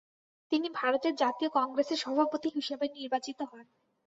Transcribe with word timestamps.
তিনি 0.51 0.67
ভারতের 0.75 1.13
জাতীয় 1.15 1.49
কংগ্রেসের 1.57 1.97
সভাপতি 1.97 2.49
হিসাবে 2.49 2.85
নির্বাচিত 2.89 3.39
হন। 3.51 3.65